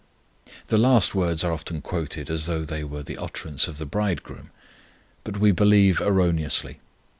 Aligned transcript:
The 0.65 0.79
last 0.79 1.13
words 1.13 1.43
are 1.43 1.51
often 1.51 1.79
quoted 1.81 2.31
as 2.31 2.47
though 2.47 2.65
they 2.65 2.83
were 2.83 3.03
the 3.03 3.19
utterance 3.19 3.67
of 3.67 3.77
the 3.77 3.85
Bridegroom, 3.85 4.49
but 5.23 5.37
we 5.37 5.51
believe 5.51 6.01
erroneously. 6.01 6.79